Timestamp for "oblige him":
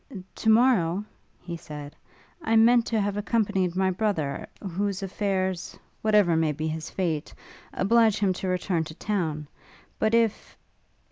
7.71-8.33